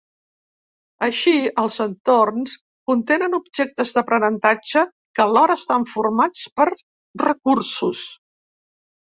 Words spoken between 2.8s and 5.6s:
contenen objectes d'aprenentatge que alhora